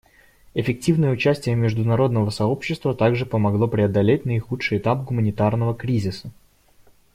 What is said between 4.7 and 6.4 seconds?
этап гуманитарного кризиса.